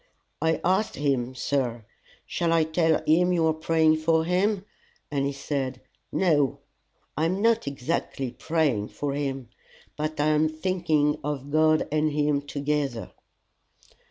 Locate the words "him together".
12.13-13.11